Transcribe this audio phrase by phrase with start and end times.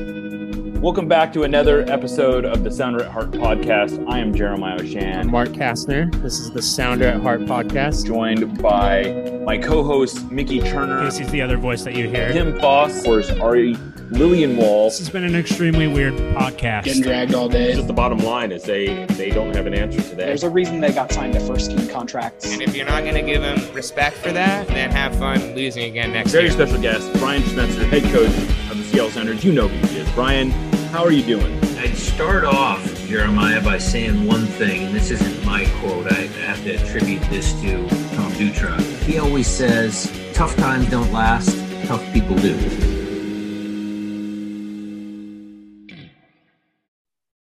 [0.00, 4.02] Welcome back to another episode of the Sounder at Heart podcast.
[4.08, 5.18] I am Jeremiah Oshan.
[5.18, 6.10] I'm Mark Kastner.
[6.22, 8.06] This is the Sounder at Heart podcast.
[8.06, 11.04] Joined by my co-host Mickey Turner.
[11.04, 12.32] This is the other voice that you hear.
[12.32, 13.74] Tim Foss, of course, Ari
[14.10, 14.88] Liljenwall.
[14.88, 16.84] This has been an extremely weird podcast.
[16.84, 17.74] Getting dragged all day.
[17.74, 20.16] Just the bottom line is they they don't have an answer to that.
[20.16, 22.50] There's a reason they got signed to first team contracts.
[22.50, 25.84] And if you're not going to give them respect for that, then have fun losing
[25.84, 26.40] again next year.
[26.40, 26.66] Very year.
[26.66, 29.44] special guest, Brian Schmetzer, head coach of the Seattle Sounders.
[29.44, 30.10] You know who he is.
[30.12, 30.50] Brian,
[30.90, 31.58] how are you doing?
[31.78, 36.10] I'd start off, Jeremiah, by saying one thing, and this isn't my quote.
[36.12, 38.80] I have to attribute this to Tom Dutra.
[39.02, 42.56] He always says, tough times don't last, tough people do.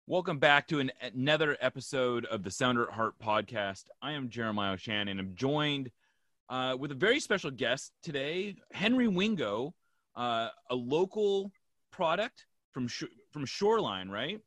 [0.08, 3.86] Welcome back to an, another episode of the Sounder at Heart podcast.
[4.02, 5.90] I am Jeremiah Oshan, and I'm joined
[6.50, 9.74] uh, with a very special guest today, Henry Wingo,
[10.16, 11.52] uh, a local
[11.92, 14.40] product from Sh- from Shoreline, right?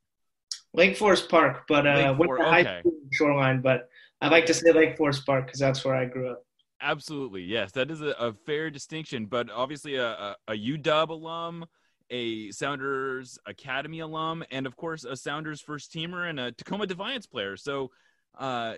[0.72, 2.82] Lake Forest Park, but uh, Lake For- the high okay.
[3.12, 3.60] shoreline.
[3.60, 3.88] But
[4.20, 6.44] I like to say Lake Forest Park because that's where I grew up.
[6.80, 7.72] Absolutely, yes.
[7.72, 11.66] That is a, a fair distinction, but obviously a, a, a UW alum,
[12.10, 17.26] a Sounders Academy alum, and of course a Sounders first teamer and a Tacoma Defiance
[17.26, 17.56] player.
[17.56, 17.90] So
[18.38, 18.74] uh,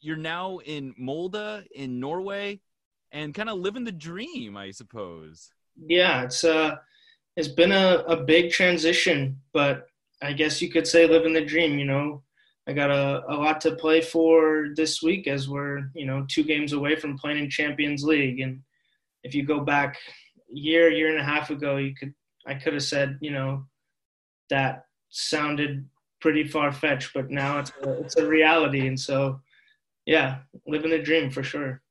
[0.00, 2.60] you're now in Molde in Norway
[3.12, 5.50] and kind of living the dream, I suppose.
[5.76, 6.76] Yeah, it's uh,
[7.36, 9.86] it's been a, a big transition, but
[10.22, 11.78] I guess you could say living the dream.
[11.78, 12.22] You know,
[12.68, 16.44] I got a, a lot to play for this week as we're you know two
[16.44, 18.60] games away from playing in Champions League, and
[19.24, 19.98] if you go back
[20.48, 22.14] year, year and a half ago, you could
[22.46, 23.64] I could have said you know
[24.50, 25.88] that sounded
[26.20, 29.40] pretty far fetched, but now it's a, it's a reality, and so
[30.06, 31.82] yeah, living the dream for sure.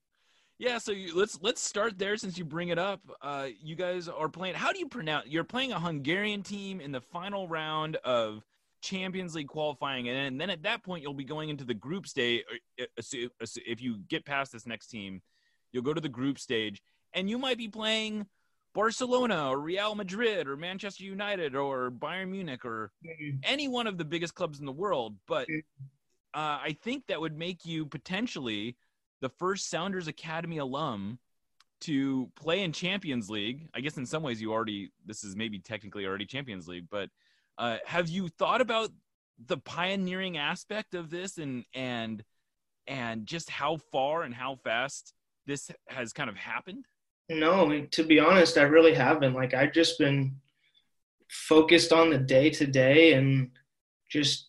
[0.60, 3.00] Yeah, so you, let's let's start there since you bring it up.
[3.22, 4.56] Uh, you guys are playing.
[4.56, 5.28] How do you pronounce?
[5.28, 8.44] You're playing a Hungarian team in the final round of
[8.82, 12.44] Champions League qualifying, and then at that point you'll be going into the group stage.
[12.78, 12.86] uh,
[13.66, 15.22] If you get past this next team,
[15.72, 16.82] you'll go to the group stage,
[17.14, 18.28] and you might be playing
[18.74, 22.92] Barcelona or Real Madrid or Manchester United or Bayern Munich or
[23.44, 25.16] any one of the biggest clubs in the world.
[25.26, 25.48] But
[26.34, 28.76] uh, I think that would make you potentially
[29.22, 31.20] the first Sounders Academy alum
[31.82, 33.70] to play in Champions League.
[33.74, 37.10] I guess in some ways you already this is maybe technically already Champions League, but
[37.58, 38.90] uh, have you thought about
[39.48, 42.24] the pioneering aspect of this and and
[42.88, 45.14] and just how far and how fast
[45.46, 46.86] this has kind of happened?
[47.30, 49.36] No, to be honest, I really haven't.
[49.36, 50.36] Like I've just been
[51.30, 53.52] focused on the day to day and
[54.10, 54.48] just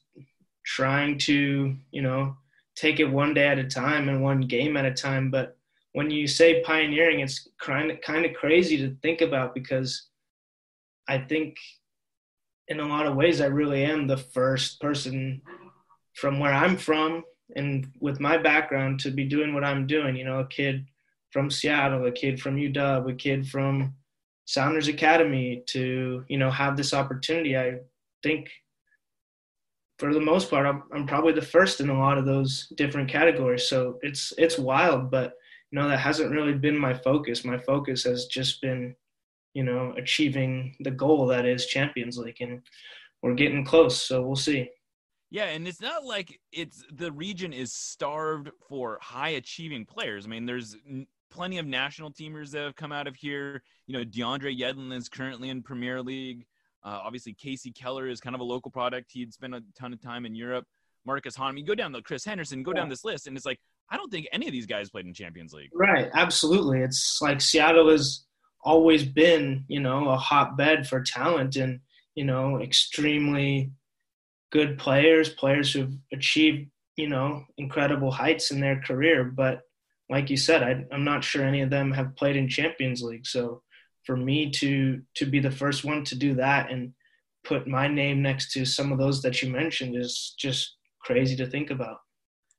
[0.64, 2.36] trying to, you know,
[2.80, 5.30] take it one day at a time and one game at a time.
[5.30, 5.58] But
[5.92, 10.08] when you say pioneering, it's kind of kind of crazy to think about because
[11.06, 11.56] I think
[12.68, 15.42] in a lot of ways I really am the first person
[16.14, 17.24] from where I'm from
[17.56, 20.16] and with my background to be doing what I'm doing.
[20.16, 20.86] You know, a kid
[21.30, 23.94] from Seattle, a kid from UW, a kid from
[24.46, 27.58] Sounders Academy to, you know, have this opportunity.
[27.58, 27.80] I
[28.22, 28.48] think
[30.00, 33.08] for the most part, I'm, I'm probably the first in a lot of those different
[33.10, 33.68] categories.
[33.68, 35.34] So it's, it's wild, but
[35.70, 37.44] you know, that hasn't really been my focus.
[37.44, 38.96] My focus has just been,
[39.54, 42.62] you know, achieving the goal that is Champions League and
[43.22, 44.00] we're getting close.
[44.02, 44.70] So we'll see.
[45.30, 50.26] Yeah, and it's not like it's the region is starved for high achieving players.
[50.26, 50.76] I mean, there's
[51.30, 53.62] plenty of national teamers that have come out of here.
[53.86, 56.46] You know, DeAndre Yedlin is currently in Premier League.
[56.82, 59.10] Uh, obviously, Kasey Keller is kind of a local product.
[59.12, 60.64] He'd spent a ton of time in Europe.
[61.06, 61.48] Marcus Hahn.
[61.48, 63.58] I mean, go down the Chris Henderson, go down this list, and it's like
[63.90, 65.70] I don't think any of these guys played in Champions League.
[65.74, 66.80] Right, absolutely.
[66.80, 68.24] It's like Seattle has
[68.62, 71.80] always been, you know, a hotbed for talent and,
[72.14, 73.72] you know, extremely
[74.52, 79.24] good players, players who've achieved, you know, incredible heights in their career.
[79.24, 79.62] But
[80.08, 83.26] like you said, I, I'm not sure any of them have played in Champions League.
[83.26, 83.62] So
[84.04, 86.92] for me to to be the first one to do that and
[87.44, 91.46] put my name next to some of those that you mentioned is just crazy to
[91.46, 91.98] think about.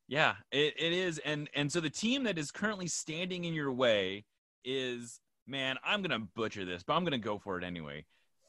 [0.08, 1.20] Yeah, it, it is.
[1.20, 4.26] And and so the team that is currently standing in your way
[4.66, 8.06] is man, I'm gonna butcher this, but I'm gonna go for it anyway.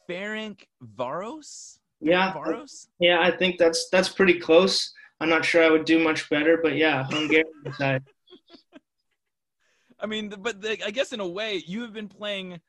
[0.09, 0.62] Ferenc
[0.97, 1.79] Varos?
[2.00, 2.88] Yeah, Varos?
[2.99, 4.93] Yeah, I think that's that's pretty close.
[5.21, 7.47] I'm not sure I would do much better, but yeah, Hungarian
[7.77, 8.03] side.
[10.00, 12.61] I mean, but the, I guess in a way, you have been playing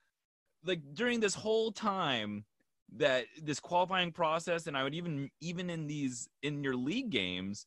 [0.65, 2.45] like during this whole time
[2.95, 7.65] that this qualifying process, and I would even even in these in your league games,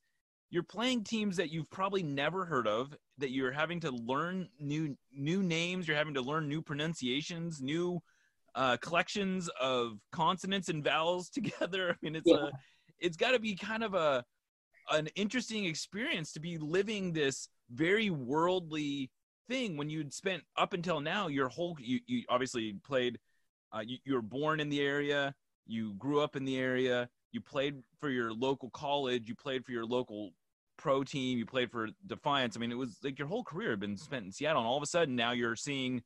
[0.50, 2.94] you're playing teams that you've probably never heard of.
[3.18, 5.88] That you're having to learn new new names.
[5.88, 8.00] You're having to learn new pronunciations, new
[8.54, 11.90] uh, collections of consonants and vowels together.
[11.90, 12.36] I mean, it's Yeah.
[12.36, 12.52] a,
[12.98, 14.24] it's got to be kind of a,
[14.90, 19.10] an interesting experience to be living this very worldly
[19.48, 23.18] thing when you'd spent up until now your whole you, you obviously played
[23.72, 25.34] uh, you, you were born in the area
[25.66, 29.72] you grew up in the area you played for your local college you played for
[29.72, 30.30] your local
[30.76, 33.80] pro team you played for defiance i mean it was like your whole career had
[33.80, 36.02] been spent in seattle and all of a sudden now you're seeing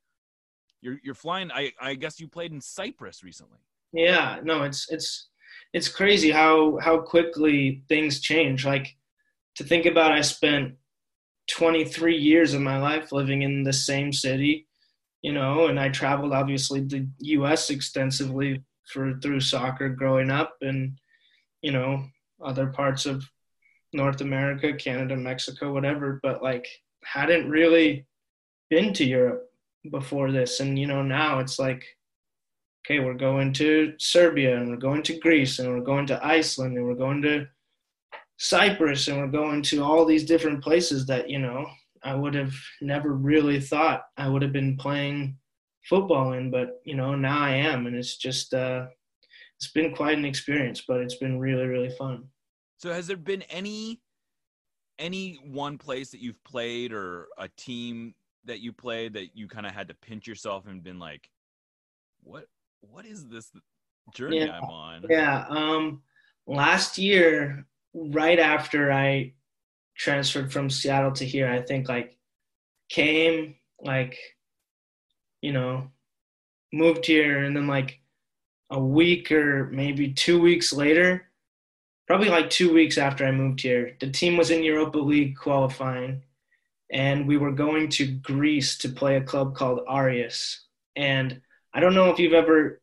[0.81, 3.59] you're you're flying i i guess you played in cyprus recently
[3.93, 5.27] Yeah, no, it's it's
[5.73, 8.65] it's crazy how how quickly things change.
[8.65, 8.95] Like
[9.55, 10.75] to think about, I spent
[11.51, 14.67] 23 years of my life living in the same city,
[15.21, 17.69] you know, and I traveled obviously the U.S.
[17.69, 20.97] extensively for through soccer growing up, and
[21.61, 22.05] you know
[22.43, 23.23] other parts of
[23.93, 26.19] North America, Canada, Mexico, whatever.
[26.23, 26.67] But like
[27.03, 28.05] hadn't really
[28.69, 29.43] been to Europe
[29.89, 31.85] before this, and you know now it's like
[32.85, 36.77] okay, we're going to Serbia and we're going to Greece and we're going to Iceland
[36.77, 37.47] and we're going to
[38.41, 41.63] Cyprus and we're going to all these different places that, you know,
[42.03, 45.37] I would have never really thought I would have been playing
[45.87, 47.85] football in, but, you know, now I am.
[47.85, 48.87] And it's just, uh,
[49.57, 52.23] it's been quite an experience, but it's been really, really fun.
[52.79, 54.01] So has there been any
[54.97, 58.13] any one place that you've played or a team
[58.45, 61.29] that you played that you kind of had to pinch yourself and been like,
[62.23, 62.45] what
[62.81, 63.51] what is this
[64.15, 64.57] journey Yeah.
[64.57, 65.05] I'm on?
[65.07, 65.45] Yeah.
[65.47, 66.01] Um,
[66.47, 69.33] last year, right after I
[69.97, 72.17] transferred from Seattle to here, I think like
[72.89, 74.17] came like,
[75.41, 75.89] you know,
[76.71, 77.99] moved here, and then like
[78.69, 81.29] a week or maybe two weeks later,
[82.07, 86.23] probably like two weeks after I moved here, the team was in Europa League qualifying,
[86.91, 90.65] and we were going to Greece to play a club called Aris.
[90.95, 91.41] And
[91.73, 92.81] I don't know if you've ever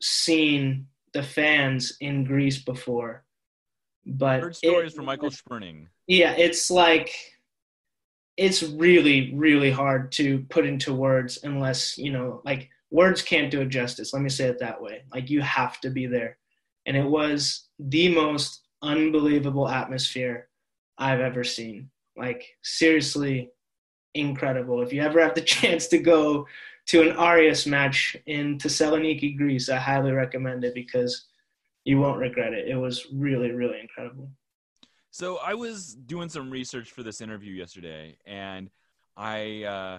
[0.00, 3.24] seen the fans in Greece before,
[4.06, 5.88] but Heard stories it- from Michael Sperning.
[6.06, 7.10] yeah, it's like
[8.36, 13.62] it's really, really hard to put into words unless, you know, like words can't do
[13.62, 14.12] it justice.
[14.12, 15.04] Let me say it that way.
[15.12, 16.36] Like you have to be there.
[16.84, 20.48] And it was the most unbelievable atmosphere
[20.98, 21.90] I've ever seen.
[22.16, 23.50] Like seriously
[24.14, 24.82] incredible.
[24.82, 26.46] If you ever have the chance to go
[26.88, 31.25] to an Aris match in Thessaloniki, Greece, I highly recommend it because
[31.86, 32.68] you won't regret it.
[32.68, 34.28] It was really, really incredible.
[35.12, 38.68] So I was doing some research for this interview yesterday, and
[39.16, 39.98] I uh,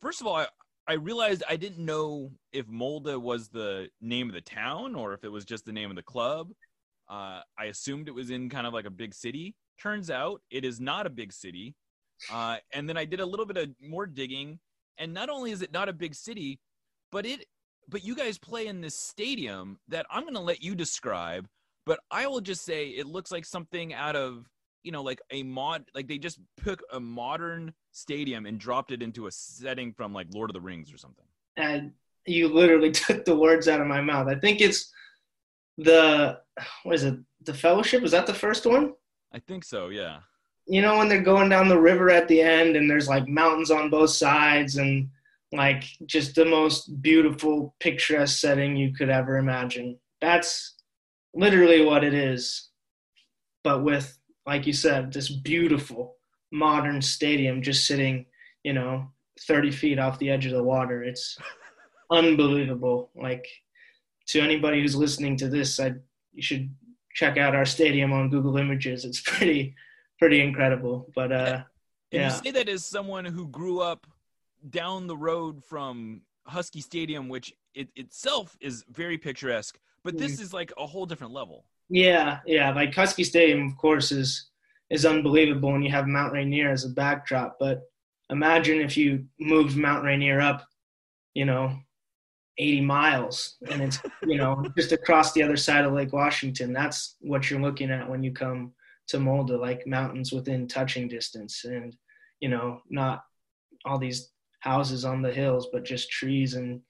[0.00, 0.46] first of all I,
[0.86, 5.24] I realized I didn't know if Molde was the name of the town or if
[5.24, 6.50] it was just the name of the club.
[7.08, 9.56] Uh, I assumed it was in kind of like a big city.
[9.80, 11.74] Turns out it is not a big city.
[12.30, 14.58] Uh, and then I did a little bit of more digging,
[14.98, 16.60] and not only is it not a big city,
[17.10, 17.46] but it
[17.88, 21.48] but you guys play in this stadium that I'm going to let you describe
[21.88, 24.46] but I will just say it looks like something out of
[24.82, 29.02] you know like a mod like they just took a modern stadium and dropped it
[29.02, 31.24] into a setting from like Lord of the Rings or something.
[31.56, 31.92] and
[32.26, 34.28] you literally took the words out of my mouth.
[34.28, 34.92] I think it's
[35.78, 36.38] the
[36.82, 37.18] what is it?
[37.44, 38.92] The Fellowship is that the first one?
[39.32, 40.18] I think so, yeah.
[40.66, 43.70] You know when they're going down the river at the end and there's like mountains
[43.70, 45.08] on both sides and
[45.52, 49.98] like just the most beautiful picturesque setting you could ever imagine.
[50.20, 50.74] That's
[51.34, 52.68] literally what it is.
[53.64, 56.16] But with like you said, this beautiful
[56.50, 58.24] modern stadium just sitting,
[58.64, 59.08] you know,
[59.46, 61.02] 30 feet off the edge of the water.
[61.02, 61.36] It's
[62.10, 63.10] unbelievable.
[63.14, 63.46] Like
[64.28, 65.94] to anybody who's listening to this, I
[66.32, 66.74] you should
[67.14, 69.04] check out our stadium on Google Images.
[69.04, 69.74] It's pretty
[70.18, 71.10] pretty incredible.
[71.14, 71.62] But uh
[72.10, 72.24] Yeah.
[72.24, 74.06] you say that as someone who grew up
[74.70, 80.42] down the road from Husky Stadium, which it itself is very picturesque, but this mm.
[80.42, 81.64] is like a whole different level.
[81.88, 84.50] yeah, yeah, like Husky Stadium of course is
[84.90, 87.82] is unbelievable when you have Mount Rainier as a backdrop, but
[88.30, 90.66] imagine if you moved Mount Rainier up,
[91.34, 91.78] you know,
[92.58, 96.72] 80 miles and it's, you know, just across the other side of Lake Washington.
[96.72, 98.72] That's what you're looking at when you come
[99.08, 101.96] to Molde, like mountains within touching distance and,
[102.40, 103.24] you know, not
[103.84, 106.80] all these houses on the hills, but just trees and,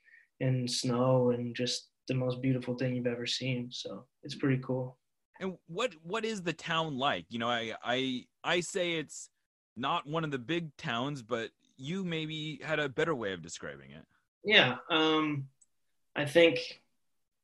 [0.40, 3.68] and snow and just the most beautiful thing you've ever seen.
[3.70, 4.96] So it's pretty cool.
[5.40, 7.26] And what what is the town like?
[7.28, 9.30] You know, I I I say it's
[9.76, 13.92] not one of the big towns, but you maybe had a better way of describing
[13.92, 14.04] it.
[14.44, 15.46] Yeah, um,
[16.16, 16.80] I think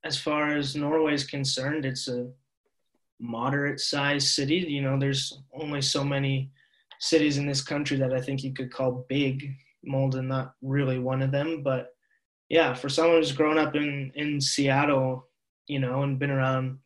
[0.04, 2.28] as far as Norway is concerned, it's a
[3.20, 4.56] moderate sized city.
[4.56, 6.50] You know, there's only so many
[6.98, 9.54] cities in this country that I think you could call big.
[9.86, 11.88] Malden, not really one of them, but
[12.48, 15.28] yeah, for someone who's grown up in in Seattle,
[15.66, 16.78] you know, and been around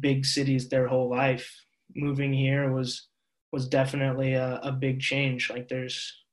[0.00, 1.50] big cities their whole life,
[1.94, 3.08] moving here was
[3.52, 5.50] was definitely a, a big change.
[5.50, 6.24] Like there's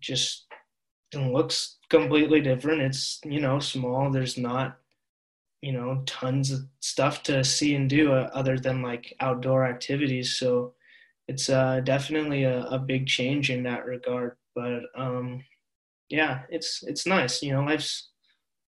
[0.00, 0.46] just
[1.12, 2.82] it looks completely different.
[2.82, 4.10] It's you know small.
[4.10, 4.78] There's not
[5.62, 10.34] you know tons of stuff to see and do uh, other than like outdoor activities.
[10.38, 10.74] So
[11.26, 14.36] it's uh, definitely a, a big change in that regard.
[14.58, 15.44] But um,
[16.08, 17.42] yeah, it's it's nice.
[17.42, 18.08] You know, life's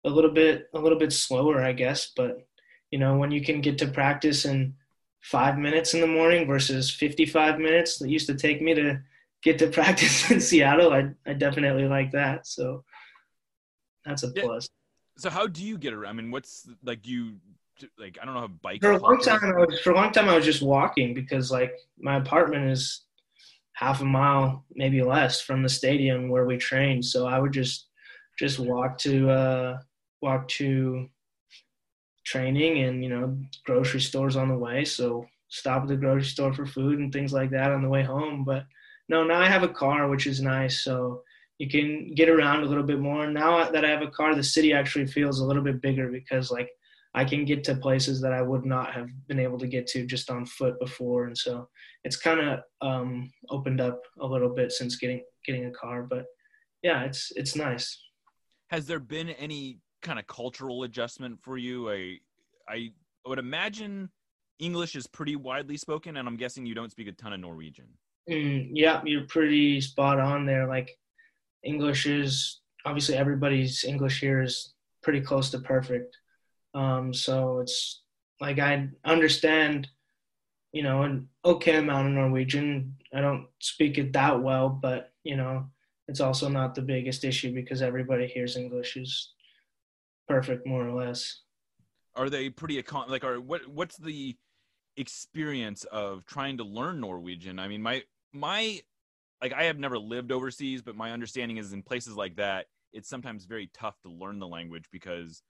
[0.06, 2.12] a little bit a little bit slower, I guess.
[2.16, 2.46] But
[2.92, 4.76] you know, when you can get to practice in
[5.22, 9.00] five minutes in the morning versus 55 minutes that used to take me to
[9.44, 12.46] get to practice in Seattle, I I definitely like that.
[12.46, 12.84] So
[14.06, 14.44] that's a Yeah.
[14.44, 14.70] plus.
[15.18, 16.20] So how do you get around?
[16.20, 17.38] I mean, what's like you
[17.98, 18.18] like?
[18.22, 18.82] I don't know how bike.
[18.82, 21.52] For a long time, I was, for a long time, I was just walking because
[21.52, 23.06] like my apartment is
[23.80, 27.02] half a mile, maybe less, from the stadium where we train.
[27.02, 27.88] So I would just
[28.38, 29.80] just walk to uh,
[30.22, 31.08] walk to
[32.26, 34.84] training and you know grocery stores on the way.
[34.84, 38.04] So stop at the grocery store for food and things like that on the way
[38.04, 38.44] home.
[38.44, 38.66] But
[39.08, 40.84] no, now I have a car, which is nice.
[40.84, 41.24] So
[41.58, 43.28] you can get around a little bit more.
[43.28, 46.52] Now that I have a car, the city actually feels a little bit bigger because
[46.52, 46.70] like
[47.16, 50.06] I can get to places that I would not have been able to get to
[50.06, 51.68] just on foot before, and so
[52.04, 56.04] it's kind of um, opened up a little bit since getting getting a car.
[56.04, 56.26] But
[56.84, 58.00] yeah, it's it's nice.
[58.70, 61.90] Has there been any kind of cultural adjustment for you?
[61.90, 62.18] I
[62.70, 62.92] I
[63.26, 64.10] would imagine
[64.60, 67.88] English is pretty widely spoken, and I'm guessing you don't speak a ton of Norwegian.
[68.30, 70.68] Mm, yeah, you're pretty spot on there.
[70.68, 70.96] Like
[71.64, 76.16] English is obviously everybody's English here is pretty close to perfect.
[76.74, 78.02] Um, so it's
[78.40, 79.88] like I understand,
[80.72, 82.96] you know, an okay amount of Norwegian.
[83.14, 85.66] I don't speak it that well, but you know,
[86.08, 89.34] it's also not the biggest issue because everybody hears English is
[90.28, 91.42] perfect more or less.
[92.16, 93.24] Are they pretty like?
[93.24, 94.36] Are what what's the
[94.98, 97.60] experience of trying to learn Norwegian?
[97.60, 98.82] I mean, my my
[99.42, 103.10] like I have never lived overseas, but my understanding is in places like that, it's
[103.10, 105.42] sometimes very tough to learn the language because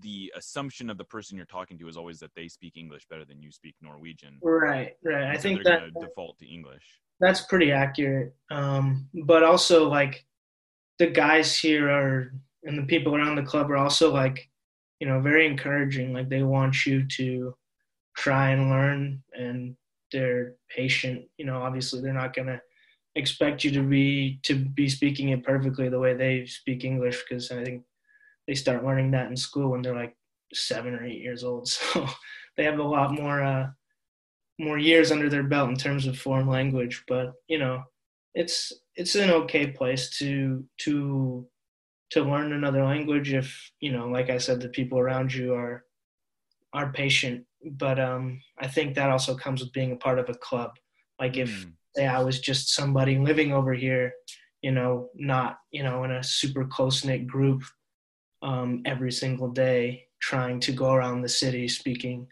[0.00, 3.24] the assumption of the person you're talking to is always that they speak English better
[3.24, 4.38] than you speak Norwegian.
[4.42, 5.24] Right, right.
[5.24, 6.82] I so think that default to English.
[7.20, 8.34] that's pretty accurate.
[8.50, 10.24] Um, but also like
[10.98, 12.32] the guys here are
[12.64, 14.48] and the people around the club are also like,
[15.00, 16.12] you know, very encouraging.
[16.12, 17.54] Like they want you to
[18.16, 19.76] try and learn and
[20.12, 21.24] they're patient.
[21.38, 22.60] You know, obviously they're not gonna
[23.14, 27.50] expect you to be to be speaking it perfectly the way they speak English because
[27.50, 27.82] I think
[28.46, 30.16] they start learning that in school when they're like
[30.54, 31.68] seven or eight years old.
[31.92, 32.06] So
[32.56, 33.66] they have a lot more uh
[34.58, 37.82] more years under their belt in terms of foreign language, but you know,
[38.34, 41.46] it's it's an okay place to to
[42.10, 45.84] to learn another language if you know, like I said, the people around you are
[46.72, 47.44] are patient.
[47.72, 50.70] But um, I think that also comes with being a part of a club.
[51.18, 51.72] Like if Mm.
[51.96, 54.12] say I was just somebody living over here,
[54.62, 57.62] you know, not you know in a super close knit group
[58.46, 62.26] um, every single day, trying to go around the city speaking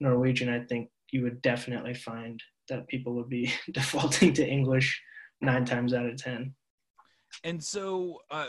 [0.00, 5.00] Norwegian, I think you would definitely find that people would be defaulting to English
[5.40, 6.54] nine times out of ten.
[7.44, 8.46] And so, uh,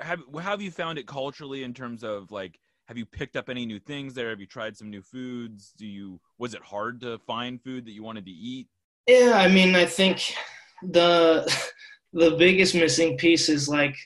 [0.00, 3.66] have have you found it culturally in terms of like, have you picked up any
[3.66, 4.30] new things there?
[4.30, 5.72] Have you tried some new foods?
[5.76, 8.68] Do you was it hard to find food that you wanted to eat?
[9.06, 10.34] Yeah, I mean, I think
[10.82, 11.46] the
[12.12, 13.96] the biggest missing piece is like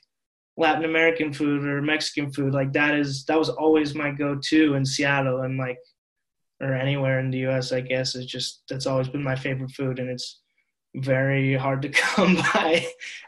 [0.58, 2.52] Latin American food or Mexican food.
[2.52, 5.78] Like that is that was always my go-to in Seattle and like
[6.60, 7.70] or anywhere in the U.S.
[7.72, 10.40] I guess is just that's always been my favorite food, and it's
[10.96, 12.84] very hard to come by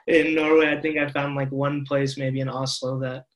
[0.08, 0.76] in Norway.
[0.76, 3.26] I think I found like one place maybe in Oslo that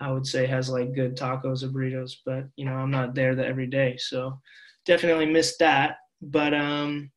[0.00, 3.34] I would say has like good tacos or burritos, but you know I'm not there
[3.34, 4.40] that every day, so
[4.86, 5.96] definitely missed that.
[6.22, 7.10] But um,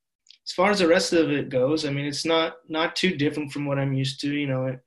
[0.47, 3.51] as far as the rest of it goes, I mean it's not not too different
[3.51, 4.33] from what I'm used to.
[4.33, 4.79] You know, it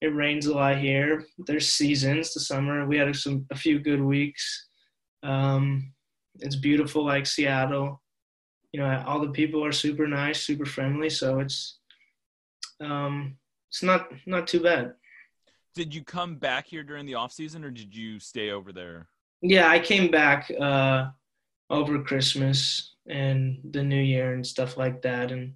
[0.00, 1.24] it rains a lot here.
[1.38, 2.34] There's seasons.
[2.34, 4.68] The summer we had some a few good weeks.
[5.22, 5.92] Um,
[6.40, 8.02] it's beautiful like Seattle.
[8.72, 11.78] You know, all the people are super nice, super friendly, so it's
[12.80, 13.36] um,
[13.70, 14.94] it's not not too bad.
[15.74, 19.08] Did you come back here during the off season, or did you stay over there?
[19.42, 21.08] Yeah, I came back uh,
[21.70, 25.54] over Christmas and the New Year and stuff like that, and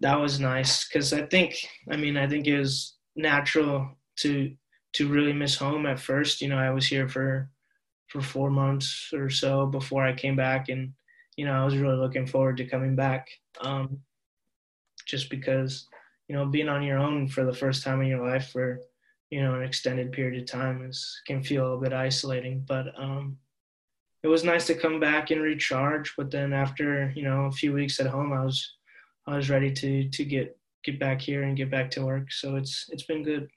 [0.00, 1.56] that was nice because I think,
[1.90, 4.52] I mean, I think it was natural to
[4.94, 6.40] to really miss home at first.
[6.40, 7.50] You know, I was here for
[8.08, 10.92] for four months or so before I came back, and
[11.36, 13.28] you know, I was really looking forward to coming back,
[13.60, 13.98] um,
[15.06, 15.86] just because
[16.28, 18.80] you know, being on your own for the first time in your life for
[19.30, 22.64] you know, an extended period of time is can feel a bit isolating.
[22.66, 23.38] But um,
[24.22, 26.14] it was nice to come back and recharge.
[26.16, 28.74] But then after you know a few weeks at home, I was
[29.26, 32.32] I was ready to to get get back here and get back to work.
[32.32, 33.50] So it's it's been good.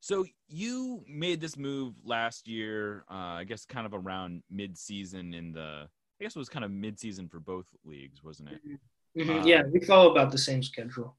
[0.00, 5.52] So you made this move last year, uh, I guess, kind of around mid-season in
[5.52, 5.86] the.
[6.20, 8.60] I guess it was kind of mid-season for both leagues, wasn't it?
[9.16, 9.40] Mhm.
[9.40, 11.16] Uh, yeah, we follow about the same schedule.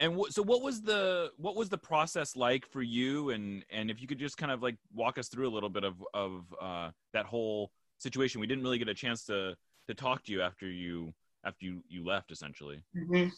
[0.00, 3.30] And what, so, what was the what was the process like for you?
[3.30, 5.84] And and if you could just kind of like walk us through a little bit
[5.84, 8.40] of of uh, that whole situation.
[8.40, 9.54] We didn't really get a chance to
[9.88, 11.12] to talk to you after you
[11.44, 12.80] after you you left, essentially.
[12.94, 13.28] hmm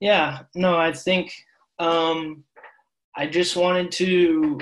[0.00, 1.32] Yeah, no, I think
[1.78, 2.44] um,
[3.16, 4.60] I just wanted to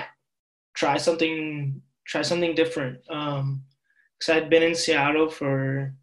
[0.73, 2.99] try something, try something different.
[3.09, 3.63] Um,
[4.23, 5.93] because I'd been in Seattle for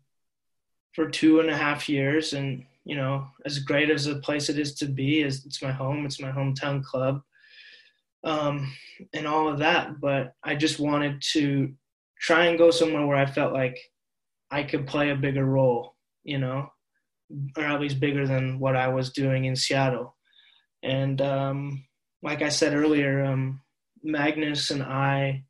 [0.95, 4.59] for two and a half years, and you know, as great as a place it
[4.59, 7.23] is to be, it's my home, it's my hometown club,
[8.25, 8.73] um,
[9.15, 10.01] and all of that.
[10.01, 11.73] But I just wanted to
[12.19, 13.79] try and go somewhere where I felt like
[14.51, 15.95] I could play a bigger role,
[16.25, 16.71] you know,
[17.57, 20.17] or at least bigger than what I was doing in Seattle.
[20.83, 21.85] And um,
[22.23, 23.61] like I said earlier, um,
[24.03, 25.45] Magnus and I,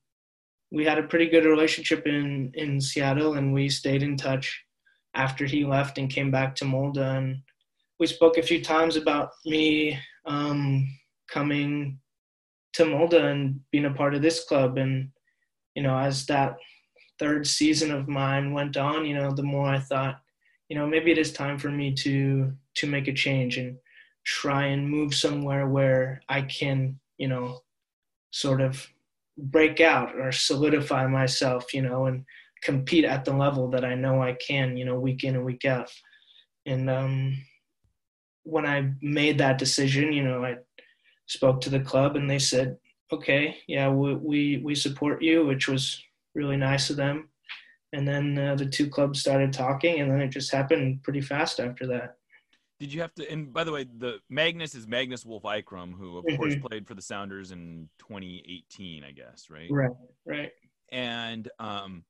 [0.72, 4.64] we had a pretty good relationship in, in Seattle, and we stayed in touch
[5.14, 6.98] after he left and came back to Molde.
[6.98, 7.38] And
[7.98, 10.88] we spoke a few times about me um,
[11.28, 11.98] coming
[12.74, 14.78] to Molde and being a part of this club.
[14.78, 15.10] And,
[15.74, 16.56] you know, as that
[17.18, 20.20] third season of mine went on, you know, the more I thought,
[20.70, 23.76] you know, maybe it is time for me to to make a change and
[24.24, 27.58] try and move somewhere where I can, you know,
[28.30, 28.86] sort of
[29.36, 32.24] break out or solidify myself, you know, and
[32.62, 35.64] compete at the level that I know I can, you know, week in and week
[35.64, 35.90] out.
[36.66, 37.36] And um,
[38.44, 40.56] when I made that decision, you know, I
[41.26, 42.76] spoke to the club and they said,
[43.12, 46.00] "Okay, yeah, we we, we support you," which was
[46.36, 47.29] really nice of them.
[47.92, 51.58] And then uh, the two clubs started talking, and then it just happened pretty fast
[51.58, 52.16] after that.
[52.78, 53.30] Did you have to?
[53.30, 56.94] And by the way, the Magnus is Magnus Wolff Eikrem, who of course played for
[56.94, 59.68] the Sounders in 2018, I guess, right?
[59.70, 59.90] Right,
[60.24, 60.50] right.
[60.90, 62.04] And um,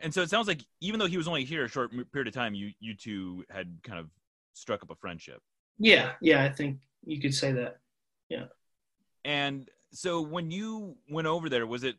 [0.00, 2.34] and so it sounds like even though he was only here a short period of
[2.34, 4.08] time, you you two had kind of
[4.54, 5.40] struck up a friendship.
[5.78, 7.78] Yeah, yeah, I think you could say that.
[8.28, 8.46] Yeah.
[9.24, 11.96] And so when you went over there, was it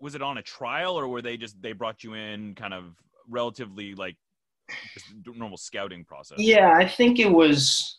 [0.00, 2.94] was it on a trial or were they just they brought you in kind of
[3.28, 4.16] relatively like
[4.94, 6.38] just normal scouting process?
[6.38, 7.98] Yeah, I think it was.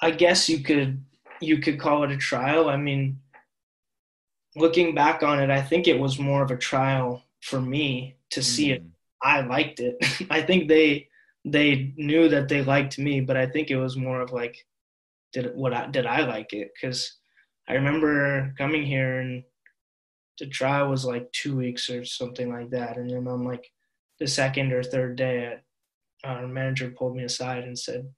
[0.00, 1.04] I guess you could
[1.40, 2.68] you could call it a trial.
[2.68, 3.18] I mean,
[4.56, 8.42] looking back on it, I think it was more of a trial for me to
[8.42, 8.90] see if Mm.
[9.22, 9.96] I liked it.
[10.30, 11.08] I think they
[11.44, 14.56] they knew that they liked me, but I think it was more of like,
[15.32, 16.70] did what I, did I like it?
[16.74, 17.18] Because
[17.68, 19.42] I remember coming here and
[20.38, 23.70] the trial was like two weeks or something like that, and then on like
[24.18, 25.56] the second or third day,
[26.24, 28.08] our manager pulled me aside and said,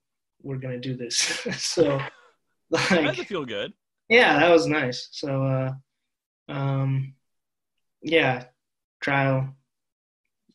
[0.41, 1.17] "We're gonna do this."
[1.57, 1.99] so,
[2.71, 3.73] That like, does feel good.
[4.09, 5.09] yeah, that was nice.
[5.11, 5.73] So, uh,
[6.51, 7.13] um,
[8.01, 8.45] yeah,
[9.01, 9.49] trial,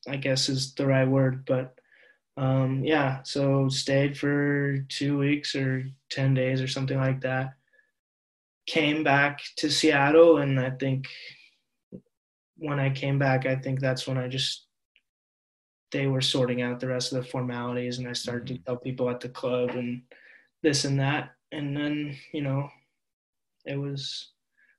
[0.09, 1.75] I guess is the right word, but
[2.37, 3.23] um, yeah.
[3.25, 7.55] So stayed for two weeks or ten days or something like that.
[8.66, 11.09] Came back to Seattle, and I think
[12.61, 14.66] when I came back, I think that's when I just
[15.90, 18.62] they were sorting out the rest of the formalities, and I started to mm-hmm.
[18.64, 20.03] tell people at the club and
[20.62, 22.68] this and that, and then you know
[23.64, 24.33] it was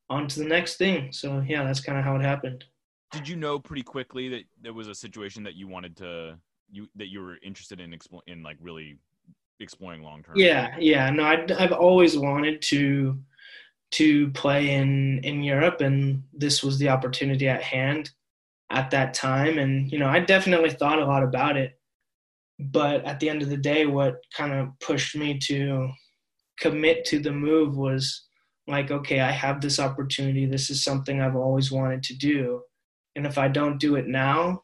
[0.10, 1.12] on to the next thing.
[1.12, 2.64] So yeah, that's kind of how it happened.
[3.12, 6.38] Did you know pretty quickly that there was a situation that you wanted to
[6.70, 8.98] you that you were interested in explo- in like really
[9.60, 10.36] exploring long term?
[10.38, 11.10] Yeah, yeah.
[11.10, 13.20] No, i I've always wanted to
[13.92, 18.12] to play in in Europe, and this was the opportunity at hand
[18.70, 19.58] at that time.
[19.58, 21.80] And you know, I definitely thought a lot about it,
[22.60, 25.90] but at the end of the day, what kind of pushed me to
[26.60, 28.28] commit to the move was
[28.68, 30.46] like, okay, I have this opportunity.
[30.46, 32.62] This is something I've always wanted to do,
[33.16, 34.64] and if I don't do it now,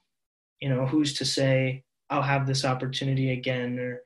[0.62, 4.02] you know, who's to say I'll have this opportunity again or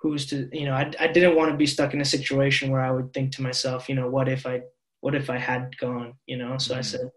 [0.00, 2.80] who's to you know I, I didn't want to be stuck in a situation where
[2.80, 4.62] i would think to myself you know what if i
[5.00, 6.58] what if i had gone you know?
[6.58, 6.84] So i Mhm.
[6.84, 7.10] said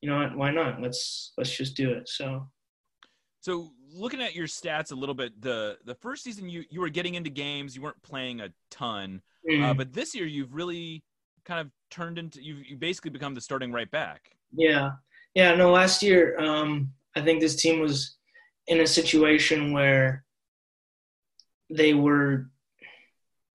[0.00, 0.36] you know what?
[0.36, 0.82] Why not?
[0.82, 2.08] Let's let's just do it.
[2.08, 2.46] So
[3.40, 6.88] So looking at your stats a little bit, the the first season you you were
[6.88, 9.22] getting into games, you weren't playing a ton,
[9.58, 11.02] uh, mm, but this year you've really
[11.44, 14.30] kind of turned into you've you basically become the starting right back.
[14.52, 14.92] yeah.
[15.34, 18.16] Yeah no last year um i think this team was
[18.68, 20.23] in a situation where
[21.74, 22.50] they were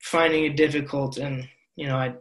[0.01, 2.13] finding it difficult and you know i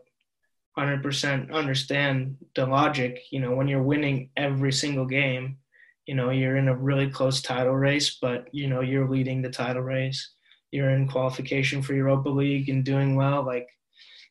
[0.78, 3.20] 100% understand the logic.
[3.30, 5.58] You know, when you're winning every single game,
[6.06, 9.50] you know, you're in a really close title race, but, you know, you're leading the
[9.50, 10.34] title race.
[10.70, 13.44] You're in qualification for Europa League and doing well.
[13.44, 13.66] Like,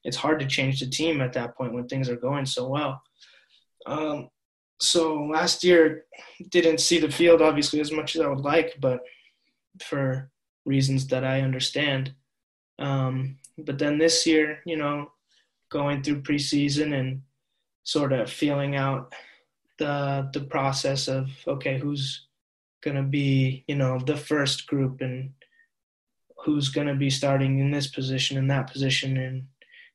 [0.04, 3.02] it's hard to change the team at that point when things are going so well.
[3.86, 4.30] Um,
[4.80, 6.06] so last year,
[6.50, 9.00] didn't see the field obviously as much as I would like, but
[9.84, 10.30] for
[10.68, 12.14] reasons that I understand.
[12.78, 15.12] Um, but then this year, you know,
[15.70, 17.22] going through preseason and
[17.84, 19.14] sort of feeling out
[19.80, 22.28] the the process of okay, who's
[22.84, 25.32] gonna be, you know, the first group and
[26.44, 29.44] who's gonna be starting in this position and that position and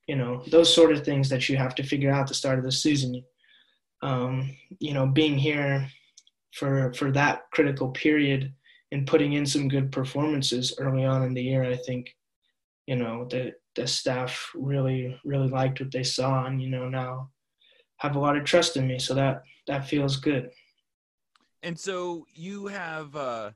[0.09, 2.65] you know those sort of things that you have to figure out the start of
[2.65, 3.23] the season.
[4.03, 5.89] Um, you know, being here
[6.53, 8.53] for for that critical period
[8.93, 12.15] and putting in some good performances early on in the year, I think,
[12.87, 17.31] you know, the the staff really really liked what they saw, and you know now
[17.97, 20.51] have a lot of trust in me, so that that feels good.
[21.63, 23.51] And so you have uh,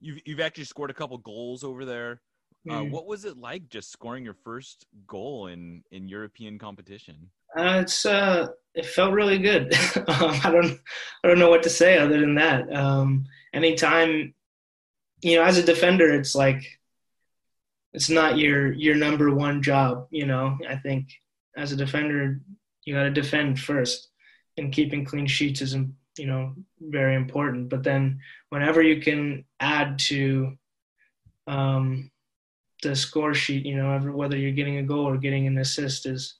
[0.00, 2.20] you've you've actually scored a couple goals over there.
[2.68, 2.90] Uh, Mm.
[2.90, 7.30] what was it like just scoring your first goal in in European competition?
[7.56, 9.74] Uh, it's uh, it felt really good.
[9.96, 10.78] um, I don't
[11.24, 12.72] I don't know what to say other than that.
[12.74, 14.34] Um, anytime,
[15.22, 16.62] you know, as a defender, it's like
[17.92, 20.06] it's not your your number one job.
[20.10, 21.08] You know, I think
[21.56, 22.40] as a defender,
[22.84, 24.08] you got to defend first,
[24.56, 27.68] and keeping clean sheets is you know very important.
[27.68, 30.56] But then whenever you can add to
[31.46, 32.10] um,
[32.82, 36.34] the score sheet, you know, whether you're getting a goal or getting an assist is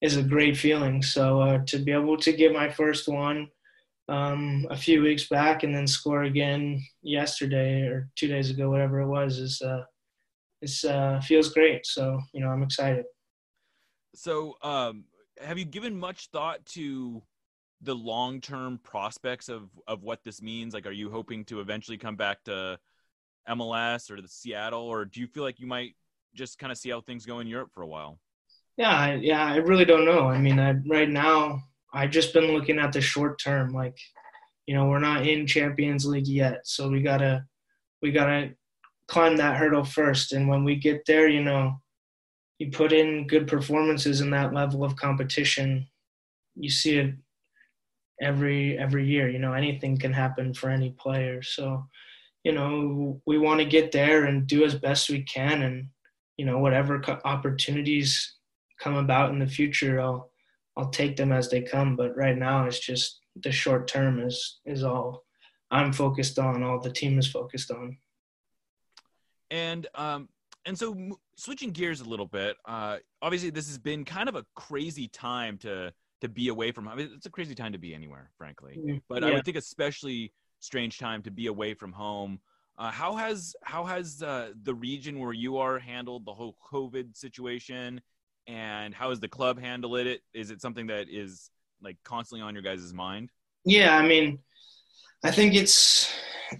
[0.00, 1.02] is a great feeling.
[1.02, 3.48] So uh, to be able to get my first one
[4.08, 9.00] um, a few weeks back and then score again yesterday or two days ago, whatever
[9.00, 9.82] it was, is uh,
[10.62, 11.86] it's uh, feels great.
[11.86, 13.04] So you know, I'm excited.
[14.14, 15.04] So, um,
[15.40, 17.22] have you given much thought to
[17.82, 20.74] the long term prospects of of what this means?
[20.74, 22.78] Like, are you hoping to eventually come back to
[23.48, 25.94] MLS or the Seattle, or do you feel like you might
[26.34, 28.18] just kind of see how things go in Europe for a while?
[28.76, 30.28] Yeah, I, yeah, I really don't know.
[30.28, 33.72] I mean, I, right now, I've just been looking at the short term.
[33.72, 33.98] Like,
[34.66, 37.44] you know, we're not in Champions League yet, so we gotta
[38.02, 38.50] we gotta
[39.08, 40.32] climb that hurdle first.
[40.32, 41.80] And when we get there, you know,
[42.58, 45.88] you put in good performances in that level of competition,
[46.54, 47.14] you see it
[48.20, 49.28] every every year.
[49.28, 51.42] You know, anything can happen for any player.
[51.42, 51.86] So,
[52.44, 55.88] you know, we want to get there and do as best we can, and
[56.36, 58.34] you know, whatever opportunities
[58.78, 60.27] come about in the future, I'll
[60.78, 61.96] I'll take them as they come.
[61.96, 65.24] But right now, it's just the short term is is all
[65.70, 66.62] I'm focused on.
[66.62, 67.98] All the team is focused on.
[69.50, 70.28] And um,
[70.64, 72.56] and so m- switching gears a little bit.
[72.64, 76.88] Uh, obviously, this has been kind of a crazy time to to be away from.
[76.88, 78.78] I mean, it's a crazy time to be anywhere, frankly.
[79.08, 82.40] But I would think especially strange time to be away from home.
[82.76, 87.16] Uh, how has how has uh, the region where you are handled the whole COVID
[87.16, 88.00] situation,
[88.48, 90.22] and how has the club handled it?
[90.32, 91.50] Is it something that is
[91.82, 93.30] like constantly on your guys' mind?
[93.64, 94.38] Yeah, I mean,
[95.22, 96.10] I think it's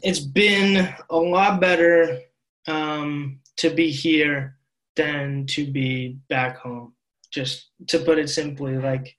[0.02, 2.20] it's been a lot better
[2.66, 4.58] um, to be here
[4.96, 6.92] than to be back home.
[7.32, 9.14] Just to put it simply, like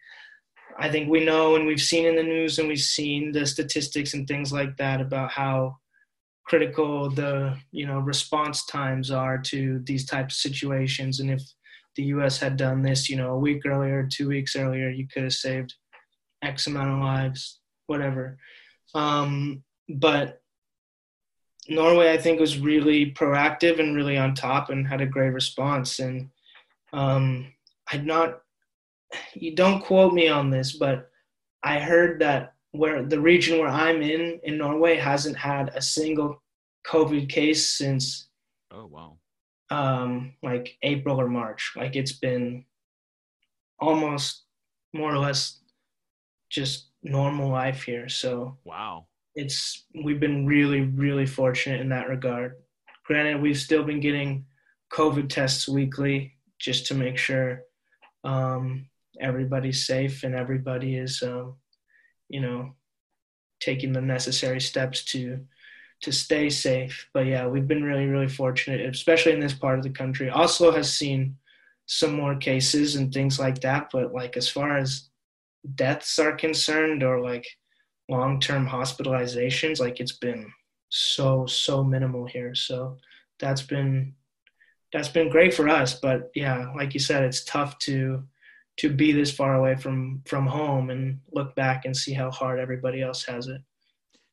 [0.78, 4.14] I think we know and we've seen in the news and we've seen the statistics
[4.14, 5.78] and things like that about how
[6.46, 11.44] critical the you know response times are to these types of situations and if
[12.00, 15.24] the US had done this you know a week earlier two weeks earlier you could
[15.24, 15.74] have saved
[16.42, 18.38] x amount of lives whatever
[18.96, 20.42] um, but
[21.68, 26.00] Norway I think was really proactive and really on top and had a great response
[26.00, 26.30] and
[26.94, 27.52] um,
[27.92, 28.44] I'd not
[29.34, 31.10] you don't quote me on this but
[31.64, 36.42] I heard that where the region where I'm in in Norway hasn't had a single
[36.88, 38.30] COVID case since
[38.72, 39.18] Oh wow.
[39.70, 41.74] Um, like April or March.
[41.76, 42.66] Like it's been
[43.80, 44.44] almost
[44.94, 45.60] more or less
[46.50, 48.10] just normal life here.
[48.10, 49.06] So Wow.
[49.36, 52.56] it's we've been really really fortunate in that regard.
[53.06, 54.46] Granted, we've still been getting
[54.92, 57.64] COVID tests weekly just to make sure
[58.24, 58.88] um,
[59.20, 61.56] everybody's safe and everybody is, um,
[62.28, 62.76] you know,
[63.60, 65.40] taking the necessary steps to
[66.02, 67.10] to stay safe.
[67.14, 70.30] But yeah, we've been really really fortunate, especially in this part of the country.
[70.30, 71.38] Oslo has seen
[71.86, 75.10] some more cases and things like that, but like as far as
[75.76, 77.46] deaths are concerned or like
[78.10, 80.52] long-term hospitalizations like it's been
[80.88, 82.98] so so minimal here so
[83.40, 84.16] that's been
[84.92, 88.24] that's been great for us but yeah like you said it's tough to
[88.80, 92.60] to be this far away from from home and look back and see how hard
[92.60, 93.62] everybody else has it.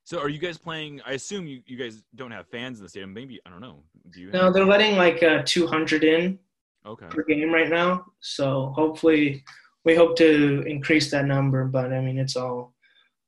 [0.07, 1.01] So are you guys playing?
[1.05, 3.13] I assume you, you guys don't have fans in the stadium.
[3.13, 3.83] Maybe I don't know.
[4.11, 4.31] Do you?
[4.31, 6.39] No, Have, they're letting like uh, 200 in
[6.87, 7.07] okay.
[7.11, 8.07] per game right now.
[8.21, 9.43] So hopefully,
[9.85, 11.65] we hope to increase that number.
[11.65, 12.73] But I mean, it's all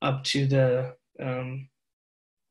[0.02, 1.68] up to the um,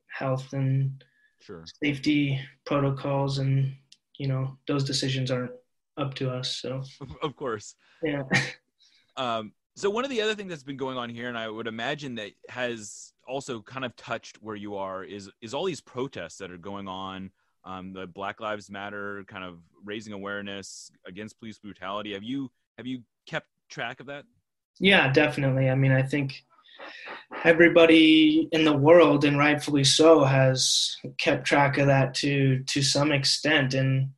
[0.07, 1.03] health and
[1.39, 1.63] Sure.
[1.81, 3.73] safety protocols, and
[4.17, 5.51] you know those decisions aren't
[5.95, 6.57] up to us.
[6.57, 6.83] So
[7.23, 7.75] Of course.
[8.03, 8.23] yeah,
[9.15, 11.67] Um, so one of the other things that's been going on here, and I would
[11.67, 16.37] imagine that has also kind of touched where you are, is is all these protests
[16.39, 17.29] that are going on.
[17.63, 22.13] Um, the Black Lives Matter kind of raising awareness against police brutality.
[22.13, 24.25] Have you have you kept track of that?
[24.79, 25.69] yeah, definitely.
[25.69, 26.43] I mean, I think
[27.43, 33.11] everybody in the world, and rightfully so, has kept track of that to to some
[33.11, 34.09] extent, and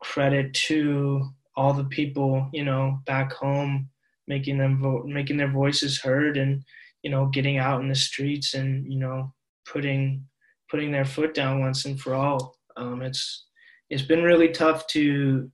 [0.00, 3.88] credit to all the people you know back home
[4.26, 6.62] making them vote, making their voices heard, and
[7.02, 9.32] you know getting out in the streets and you know
[9.70, 10.24] putting
[10.70, 12.56] putting their foot down once and for all.
[12.76, 13.46] Um, it's
[13.90, 15.50] it's been really tough to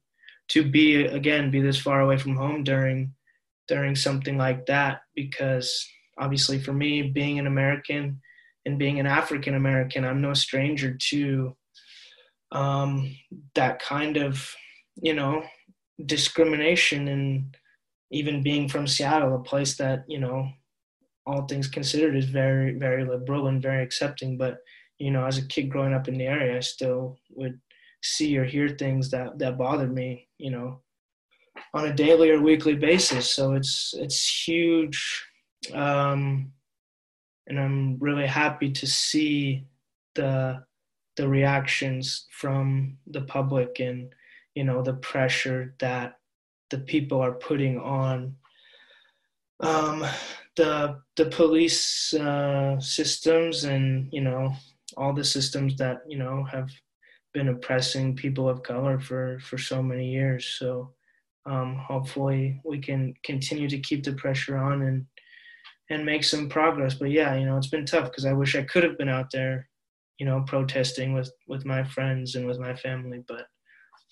[0.49, 3.13] to be again be this far away from home during
[3.69, 5.87] during something like that because
[6.19, 8.21] obviously for me being an American
[8.67, 11.57] and being an African American, I'm no stranger to
[12.53, 13.15] um,
[13.55, 14.55] that kind of
[14.97, 15.43] you know
[16.05, 17.57] discrimination and
[18.11, 20.49] even being from Seattle, a place that you know
[21.27, 24.59] all things considered is very very liberal and very accepting, but
[24.99, 27.61] you know as a kid growing up in the area, I still would
[28.03, 30.81] see or hear things that that bothered me, you know
[31.75, 33.31] on a daily or weekly basis.
[33.31, 35.27] So it's it's huge,
[35.73, 36.53] um,
[37.47, 39.67] and I'm really happy to see
[40.15, 40.65] the
[41.17, 44.13] the reactions from the public and
[44.55, 46.20] you know the pressure that
[46.71, 48.35] the people are putting on
[49.61, 50.05] um,
[50.57, 54.53] the the police uh, systems and you know
[54.97, 56.71] all the systems that you know have
[57.33, 60.57] been oppressing people of color for for so many years.
[60.59, 60.93] So
[61.47, 65.07] um, hopefully we can continue to keep the pressure on and
[65.91, 66.95] and make some progress.
[66.95, 69.31] But yeah, you know, it's been tough because I wish I could have been out
[69.33, 69.69] there,
[70.19, 73.23] you know, protesting with with my friends and with my family.
[73.27, 73.47] But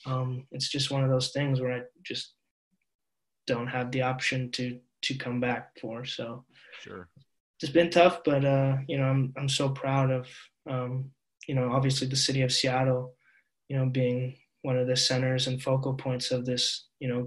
[0.06, 2.34] um, it's just one of those things where I just
[3.48, 6.04] don't have the option to to come back for.
[6.04, 6.44] So
[6.82, 7.08] Sure.
[7.60, 10.26] it's been tough, but uh, you know, I'm I'm so proud of
[10.70, 11.10] um,
[11.48, 13.14] you know, obviously the city of Seattle,
[13.68, 17.22] you know, being one of the centers and focal points of this, you know,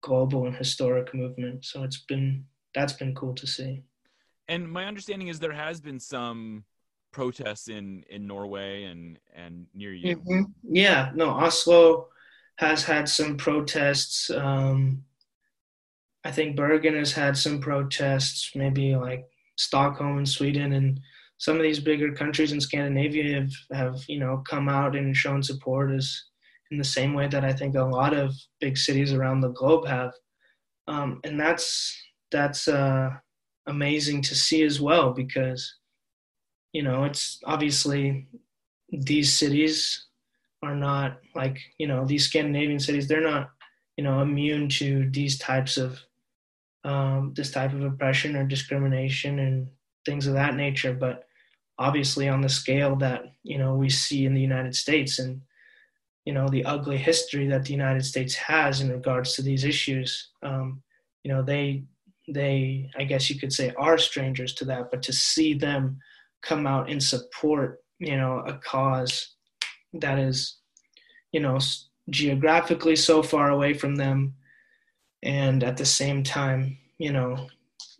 [0.00, 1.64] global and historic movement.
[1.64, 3.82] So it's been that's been cool to see.
[4.48, 6.64] And my understanding is there has been some
[7.12, 10.16] protests in in Norway and and near you.
[10.16, 10.44] Mhm.
[10.62, 12.08] Yeah, no, Oslo
[12.56, 14.30] has had some protests.
[14.30, 15.04] Um,
[16.24, 19.24] I think Bergen has had some protests, maybe like
[19.56, 21.00] Stockholm in Sweden, and
[21.38, 25.42] some of these bigger countries in Scandinavia have, have you know come out and shown
[25.42, 26.24] support as
[26.70, 29.86] in the same way that I think a lot of big cities around the globe
[29.86, 30.12] have,
[30.86, 31.96] um, and that's
[32.30, 33.10] that's uh,
[33.66, 35.74] amazing to see as well because
[36.72, 38.28] you know it's obviously
[38.90, 40.06] these cities
[40.62, 43.50] are not like you know these Scandinavian cities they're not
[43.96, 46.00] you know immune to these types of
[46.84, 49.68] um, this type of oppression or discrimination and
[50.04, 50.92] things of that nature.
[50.92, 51.24] But
[51.78, 55.40] obviously on the scale that you know we see in the United States and
[56.24, 60.30] you know the ugly history that the United States has in regards to these issues
[60.42, 60.82] um,
[61.24, 61.84] you know they
[62.28, 64.90] they I guess you could say are strangers to that.
[64.90, 65.98] But to see them
[66.42, 69.34] come out and support you know a cause
[69.94, 70.58] that is
[71.32, 71.58] you know
[72.10, 74.34] geographically so far away from them
[75.22, 77.48] and at the same time you know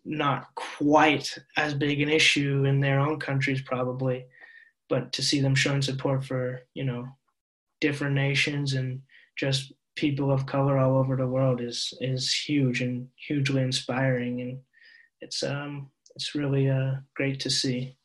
[0.04, 4.24] not quite as big an issue in their own countries probably
[4.88, 7.06] but to see them showing support for you know
[7.80, 9.00] different nations and
[9.37, 14.58] just people of color all over the world is is huge and hugely inspiring and
[15.20, 17.96] it's um it's really uh great to see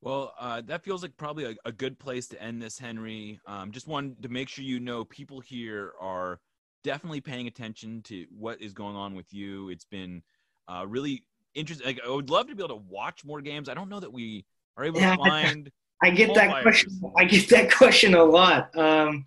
[0.00, 3.40] Well, uh, that feels like probably a, a good place to end this, Henry.
[3.48, 6.38] Um, just wanted to make sure you know people here are
[6.84, 9.68] definitely paying attention to what is going on with you.
[9.70, 10.22] It's been
[10.68, 11.86] uh, really interesting.
[11.86, 13.68] Like, I would love to be able to watch more games.
[13.68, 14.44] I don't know that we
[14.76, 15.16] are able Yeah.
[15.16, 15.70] to find.
[16.02, 17.00] I get that question.
[17.16, 18.76] I get that question a lot.
[18.78, 19.24] Um,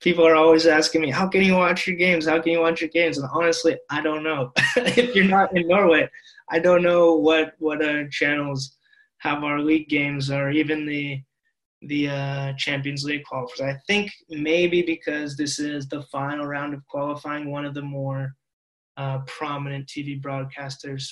[0.00, 2.26] people are always asking me, "How can you watch your games?
[2.26, 4.52] How can you watch your games?" And honestly, I don't know.
[4.76, 6.08] if you're not in Norway,
[6.50, 8.76] I don't know what what uh, channels
[9.18, 11.20] have our league games or even the
[11.82, 13.60] the uh, Champions League qualifiers.
[13.60, 18.34] I think maybe because this is the final round of qualifying, one of the more
[18.96, 21.04] uh, prominent TV broadcasters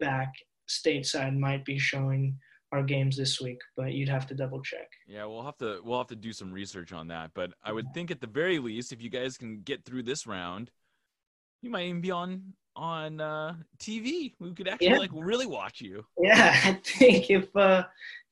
[0.00, 0.32] back
[0.68, 2.36] stateside might be showing
[2.72, 4.88] our games this week, but you'd have to double check.
[5.08, 7.30] Yeah, we'll have to we'll have to do some research on that.
[7.34, 10.26] But I would think at the very least, if you guys can get through this
[10.26, 10.70] round,
[11.62, 14.34] you might even be on on uh, TV.
[14.38, 14.98] We could actually Yeah.
[14.98, 16.04] like really watch you.
[16.18, 17.84] Yeah, I think if uh,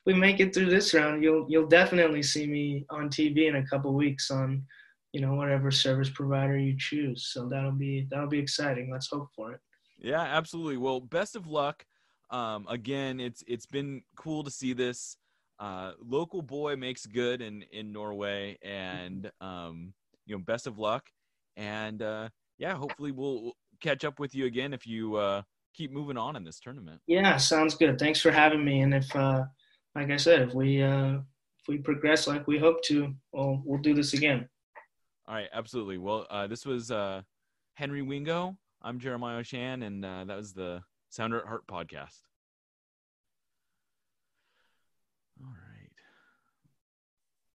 [0.09, 3.67] we make it through this round, you'll you'll definitely see me on TV in a
[3.67, 4.65] couple weeks on,
[5.13, 7.29] you know, whatever service provider you choose.
[7.31, 8.91] So that'll be that'll be exciting.
[8.91, 9.61] Let's hope for it.
[9.99, 10.79] Yeah, absolutely.
[10.79, 11.85] Well, best of luck.
[12.31, 15.19] Um, again, it's it's been cool to see this.
[15.61, 19.93] Uh, local boy makes good in in Norway, and um,
[20.25, 21.05] you know, best of luck.
[21.59, 25.43] And uh, yeah, hopefully we'll we'll catch up with you again if you uh,
[25.75, 27.03] keep moving on in this tournament.
[27.07, 27.99] Yeah, sounds good.
[27.99, 28.81] Thanks for having me.
[28.81, 29.45] And if, uh,
[29.95, 33.81] like I said, if we uh, if we progress like we hope to, well, we'll
[33.81, 34.49] do this again.
[35.27, 35.99] All right, absolutely.
[35.99, 37.23] Well, uh, this was uh,
[37.75, 38.57] Henry Wingo.
[38.83, 42.28] I'm Jeremiah Oshan, and uh, that was the Sounder at Heart podcast.